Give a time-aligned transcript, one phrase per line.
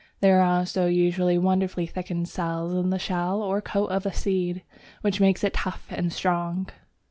[0.19, 4.63] There are also usually wonderfully thickened cells in the shell or coat of a seed,
[5.01, 6.69] which makes it tough and strong.